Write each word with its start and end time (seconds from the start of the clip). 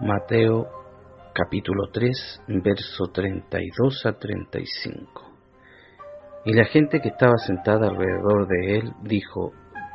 Mateo 0.00 0.68
capítulo 1.34 1.88
3, 1.92 2.44
verso 2.62 3.06
32 3.12 4.06
a 4.06 4.12
35. 4.12 5.22
Y 6.44 6.52
la 6.52 6.66
gente 6.66 7.00
que 7.00 7.08
estaba 7.08 7.36
sentada 7.38 7.88
alrededor 7.88 8.46
de 8.46 8.78
él 8.78 8.92
dijo, 9.02 9.50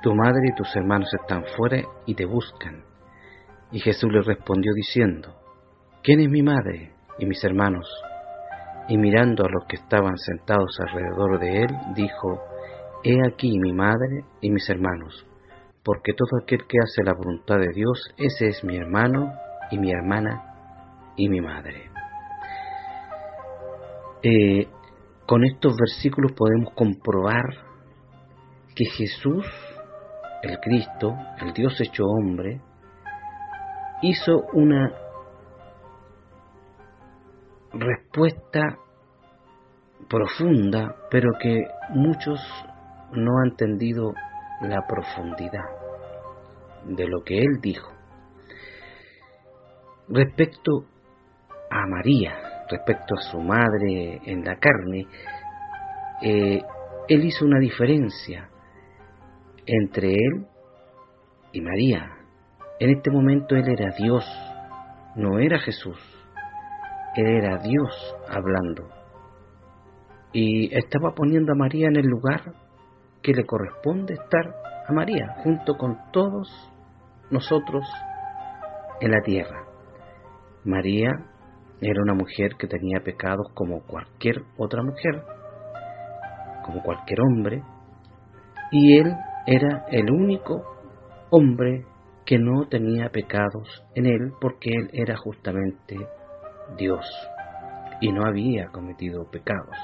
Tu 0.00 0.14
madre 0.14 0.50
y 0.52 0.54
tus 0.54 0.74
hermanos 0.76 1.12
están 1.20 1.42
fuera 1.56 1.82
y 2.06 2.14
te 2.14 2.26
buscan. 2.26 2.84
Y 3.72 3.80
Jesús 3.80 4.08
le 4.12 4.22
respondió 4.22 4.72
diciendo, 4.72 5.34
¿quién 6.04 6.20
es 6.20 6.28
mi 6.28 6.44
madre 6.44 6.92
y 7.18 7.26
mis 7.26 7.42
hermanos? 7.42 7.88
Y 8.88 8.96
mirando 8.98 9.46
a 9.46 9.50
los 9.50 9.64
que 9.68 9.76
estaban 9.76 10.16
sentados 10.16 10.78
alrededor 10.78 11.40
de 11.40 11.62
él, 11.62 11.76
dijo, 11.96 12.40
He 13.02 13.18
aquí 13.26 13.58
mi 13.58 13.72
madre 13.72 14.24
y 14.40 14.50
mis 14.50 14.70
hermanos, 14.70 15.26
porque 15.82 16.12
todo 16.12 16.40
aquel 16.40 16.68
que 16.68 16.78
hace 16.80 17.02
la 17.02 17.14
voluntad 17.14 17.58
de 17.58 17.72
Dios, 17.74 18.14
ese 18.16 18.46
es 18.46 18.62
mi 18.62 18.76
hermano 18.76 19.47
y 19.70 19.78
mi 19.78 19.90
hermana 19.90 20.42
y 21.16 21.28
mi 21.28 21.40
madre. 21.40 21.90
Eh, 24.22 24.68
con 25.26 25.44
estos 25.44 25.76
versículos 25.76 26.32
podemos 26.32 26.72
comprobar 26.74 27.44
que 28.74 28.84
Jesús, 28.86 29.46
el 30.42 30.58
Cristo, 30.60 31.14
el 31.40 31.52
Dios 31.52 31.80
hecho 31.80 32.04
hombre, 32.04 32.60
hizo 34.02 34.42
una 34.52 34.92
respuesta 37.72 38.78
profunda, 40.08 40.94
pero 41.10 41.30
que 41.40 41.66
muchos 41.90 42.40
no 43.12 43.38
han 43.40 43.50
entendido 43.50 44.14
la 44.62 44.86
profundidad 44.86 45.64
de 46.84 47.06
lo 47.06 47.22
que 47.22 47.38
él 47.38 47.60
dijo. 47.60 47.97
Respecto 50.10 50.86
a 51.70 51.86
María, 51.86 52.34
respecto 52.70 53.14
a 53.14 53.30
su 53.30 53.40
madre 53.40 54.20
en 54.24 54.42
la 54.42 54.56
carne, 54.56 55.06
eh, 56.22 56.62
él 57.08 57.24
hizo 57.24 57.44
una 57.44 57.58
diferencia 57.58 58.48
entre 59.66 60.12
él 60.12 60.46
y 61.52 61.60
María. 61.60 62.10
En 62.80 62.90
este 62.90 63.10
momento 63.10 63.54
él 63.54 63.68
era 63.68 63.94
Dios, 63.98 64.24
no 65.14 65.38
era 65.38 65.58
Jesús, 65.58 65.98
él 67.14 67.26
era 67.26 67.58
Dios 67.58 68.16
hablando. 68.30 68.88
Y 70.32 70.74
estaba 70.74 71.14
poniendo 71.14 71.52
a 71.52 71.56
María 71.56 71.88
en 71.88 71.96
el 71.96 72.06
lugar 72.06 72.54
que 73.22 73.34
le 73.34 73.44
corresponde 73.44 74.14
estar 74.14 74.54
a 74.86 74.92
María, 74.92 75.34
junto 75.42 75.76
con 75.76 75.98
todos 76.12 76.48
nosotros 77.30 77.84
en 79.02 79.10
la 79.10 79.20
tierra. 79.20 79.67
María 80.68 81.10
era 81.80 82.02
una 82.02 82.14
mujer 82.14 82.52
que 82.58 82.66
tenía 82.66 83.00
pecados 83.00 83.46
como 83.54 83.82
cualquier 83.86 84.42
otra 84.56 84.82
mujer, 84.82 85.22
como 86.64 86.82
cualquier 86.82 87.20
hombre, 87.20 87.62
y 88.70 88.98
él 88.98 89.14
era 89.46 89.86
el 89.90 90.10
único 90.10 90.62
hombre 91.30 91.84
que 92.26 92.38
no 92.38 92.68
tenía 92.68 93.08
pecados 93.08 93.84
en 93.94 94.06
él 94.06 94.32
porque 94.40 94.70
él 94.70 94.90
era 94.92 95.16
justamente 95.16 95.96
Dios 96.76 97.06
y 98.00 98.12
no 98.12 98.26
había 98.26 98.66
cometido 98.66 99.30
pecados. 99.30 99.76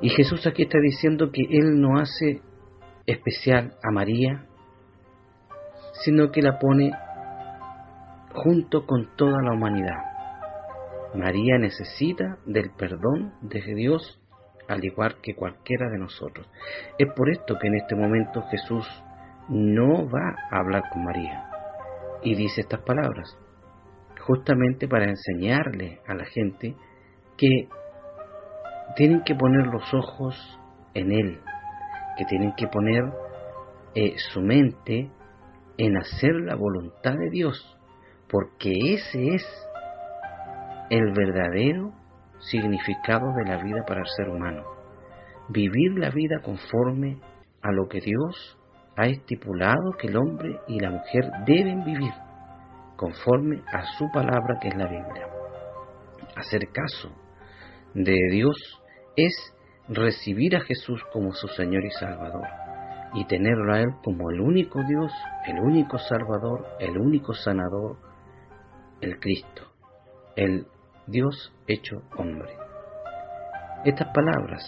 Y 0.00 0.08
Jesús 0.08 0.46
aquí 0.46 0.62
está 0.62 0.78
diciendo 0.80 1.30
que 1.30 1.42
Él 1.48 1.80
no 1.80 1.98
hace 1.98 2.40
especial 3.06 3.74
a 3.84 3.92
María, 3.92 4.46
sino 6.04 6.32
que 6.32 6.42
la 6.42 6.58
pone 6.58 6.90
junto 8.34 8.86
con 8.86 9.14
toda 9.16 9.42
la 9.42 9.52
humanidad. 9.52 9.98
María 11.14 11.58
necesita 11.58 12.38
del 12.46 12.70
perdón 12.70 13.34
de 13.42 13.60
Dios 13.74 14.18
al 14.68 14.84
igual 14.84 15.16
que 15.22 15.34
cualquiera 15.34 15.90
de 15.90 15.98
nosotros. 15.98 16.48
Es 16.98 17.08
por 17.14 17.30
esto 17.30 17.58
que 17.60 17.68
en 17.68 17.76
este 17.76 17.94
momento 17.94 18.42
Jesús 18.50 18.86
no 19.48 20.08
va 20.08 20.34
a 20.50 20.58
hablar 20.58 20.84
con 20.90 21.04
María 21.04 21.48
y 22.22 22.34
dice 22.34 22.62
estas 22.62 22.80
palabras, 22.80 23.36
justamente 24.20 24.88
para 24.88 25.06
enseñarle 25.10 26.00
a 26.06 26.14
la 26.14 26.24
gente 26.24 26.76
que 27.36 27.68
tienen 28.96 29.22
que 29.24 29.34
poner 29.34 29.66
los 29.66 29.92
ojos 29.92 30.60
en 30.94 31.12
Él, 31.12 31.40
que 32.16 32.24
tienen 32.26 32.54
que 32.56 32.68
poner 32.68 33.02
eh, 33.94 34.14
su 34.32 34.40
mente 34.40 35.10
en 35.78 35.96
hacer 35.96 36.34
la 36.36 36.54
voluntad 36.54 37.14
de 37.14 37.30
Dios, 37.30 37.78
porque 38.32 38.72
ese 38.94 39.34
es 39.34 39.44
el 40.88 41.12
verdadero 41.12 41.92
significado 42.40 43.26
de 43.36 43.44
la 43.44 43.62
vida 43.62 43.84
para 43.86 44.00
el 44.00 44.06
ser 44.16 44.30
humano. 44.30 44.64
Vivir 45.50 45.98
la 45.98 46.08
vida 46.08 46.40
conforme 46.42 47.20
a 47.60 47.70
lo 47.72 47.88
que 47.88 48.00
Dios 48.00 48.58
ha 48.96 49.06
estipulado 49.06 49.92
que 49.98 50.08
el 50.08 50.16
hombre 50.16 50.58
y 50.66 50.80
la 50.80 50.90
mujer 50.90 51.30
deben 51.46 51.84
vivir, 51.84 52.12
conforme 52.96 53.62
a 53.70 53.84
su 53.98 54.10
palabra 54.10 54.58
que 54.62 54.68
es 54.68 54.76
la 54.76 54.88
Biblia. 54.88 55.28
Hacer 56.34 56.68
caso 56.72 57.10
de 57.92 58.16
Dios 58.30 58.56
es 59.14 59.34
recibir 59.88 60.56
a 60.56 60.60
Jesús 60.60 61.02
como 61.12 61.32
su 61.32 61.48
Señor 61.48 61.84
y 61.84 61.90
Salvador 61.90 62.46
y 63.14 63.26
tenerlo 63.26 63.74
a 63.74 63.80
Él 63.80 63.90
como 64.02 64.30
el 64.30 64.40
único 64.40 64.82
Dios, 64.84 65.12
el 65.46 65.60
único 65.60 65.98
Salvador, 65.98 66.66
el 66.80 66.96
único 66.96 67.34
sanador, 67.34 68.11
el 69.02 69.18
Cristo, 69.18 69.62
el 70.36 70.66
Dios 71.06 71.52
hecho 71.66 72.02
hombre. 72.16 72.56
Estas 73.84 74.08
palabras, 74.14 74.62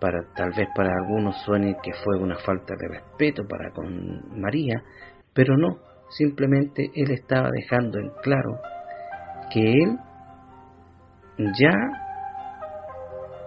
para 0.00 0.22
tal 0.34 0.52
vez 0.56 0.68
para 0.74 0.90
algunos 1.02 1.36
suene 1.42 1.76
que 1.82 1.92
fue 1.92 2.16
una 2.18 2.36
falta 2.38 2.74
de 2.78 2.88
respeto 2.88 3.42
para 3.46 3.70
con 3.72 4.40
María, 4.40 4.82
pero 5.34 5.56
no, 5.56 5.78
simplemente 6.10 6.90
él 6.94 7.10
estaba 7.10 7.50
dejando 7.50 7.98
en 7.98 8.10
claro 8.22 8.58
que 9.52 9.60
él 9.60 9.98
ya 11.58 11.74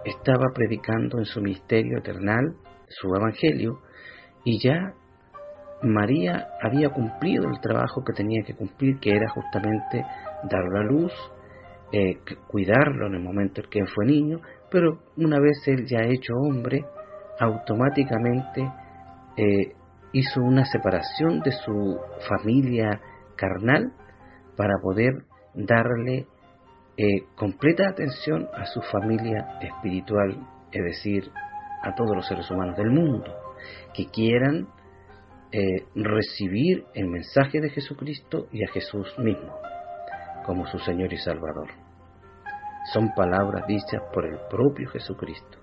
estaba 0.04 0.46
predicando 0.54 1.18
en 1.18 1.24
su 1.24 1.40
misterio 1.40 1.98
eternal 1.98 2.54
su 2.88 3.08
evangelio 3.14 3.80
y 4.44 4.62
ya 4.62 4.92
María 5.82 6.48
había 6.62 6.88
cumplido 6.90 7.48
el 7.48 7.60
trabajo 7.60 8.02
que 8.04 8.12
tenía 8.12 8.42
que 8.44 8.54
cumplir, 8.54 8.98
que 9.00 9.10
era 9.10 9.28
justamente 9.30 10.04
dar 10.44 10.64
la 10.72 10.82
luz, 10.82 11.12
eh, 11.92 12.18
cuidarlo 12.48 13.06
en 13.06 13.14
el 13.14 13.22
momento 13.22 13.60
en 13.60 13.70
que 13.70 13.86
fue 13.86 14.06
niño, 14.06 14.40
pero 14.70 14.98
una 15.16 15.38
vez 15.38 15.62
él 15.66 15.86
ya 15.86 16.00
hecho 16.00 16.32
hombre, 16.34 16.84
automáticamente 17.38 18.62
eh, 19.36 19.72
hizo 20.12 20.40
una 20.40 20.64
separación 20.64 21.40
de 21.40 21.52
su 21.52 21.98
familia 22.28 23.00
carnal 23.36 23.92
para 24.56 24.74
poder 24.80 25.12
darle 25.54 26.26
eh, 26.96 27.24
completa 27.36 27.88
atención 27.88 28.48
a 28.54 28.66
su 28.66 28.80
familia 28.80 29.58
espiritual, 29.60 30.46
es 30.70 30.84
decir, 30.84 31.30
a 31.82 31.94
todos 31.94 32.16
los 32.16 32.26
seres 32.26 32.50
humanos 32.50 32.76
del 32.76 32.90
mundo 32.90 33.32
que 33.94 34.06
quieran 34.06 34.68
recibir 35.94 36.84
el 36.94 37.06
mensaje 37.06 37.60
de 37.60 37.70
Jesucristo 37.70 38.48
y 38.52 38.64
a 38.64 38.72
Jesús 38.72 39.06
mismo 39.18 39.54
como 40.44 40.66
su 40.66 40.78
Señor 40.78 41.12
y 41.12 41.18
Salvador. 41.18 41.68
Son 42.92 43.12
palabras 43.16 43.66
dichas 43.66 44.02
por 44.12 44.26
el 44.26 44.38
propio 44.50 44.88
Jesucristo. 44.90 45.58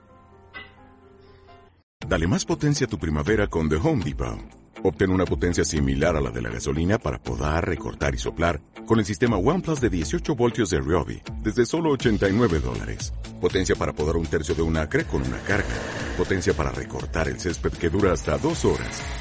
Dale 2.08 2.28
más 2.28 2.46
potencia 2.46 2.88
a 2.88 2.90
tu 2.90 2.98
primavera 2.98 3.48
con 3.48 3.70
The 3.70 3.76
Home 3.76 4.04
Depot. 4.04 4.40
Obtén 4.84 5.12
una 5.12 5.26
potencia 5.26 5.64
similar 5.64 6.16
a 6.16 6.22
la 6.22 6.32
de 6.32 6.42
la 6.42 6.50
gasolina 6.50 6.98
para 6.98 7.20
podar, 7.20 7.68
recortar 7.68 8.16
y 8.16 8.18
soplar 8.18 8.60
con 8.88 8.98
el 8.98 9.06
sistema 9.06 9.38
OnePlus 9.38 9.80
de 9.80 9.90
18 9.92 10.36
voltios 10.36 10.72
de 10.72 10.80
Ryobi 10.80 11.22
desde 11.44 11.68
solo 11.68 11.92
89 11.92 12.60
dólares. 12.60 13.14
Potencia 13.40 13.76
para 13.76 13.94
podar 13.94 14.18
un 14.18 14.26
tercio 14.26 14.56
de 14.56 14.64
un 14.64 14.76
acre 14.78 15.06
con 15.06 15.22
una 15.22 15.38
carga. 15.44 15.70
Potencia 16.18 16.54
para 16.56 16.72
recortar 16.72 17.28
el 17.28 17.40
césped 17.40 17.74
que 17.74 17.90
dura 17.90 18.12
hasta 18.12 18.40
dos 18.40 18.66
horas. 18.66 19.21